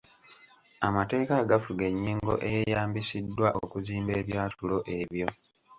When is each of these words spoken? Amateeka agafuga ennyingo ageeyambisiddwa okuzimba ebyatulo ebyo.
Amateeka 0.87 1.33
agafuga 1.43 1.83
ennyingo 1.91 2.33
ageeyambisiddwa 2.45 3.47
okuzimba 3.63 4.11
ebyatulo 4.21 4.77
ebyo. 4.99 5.27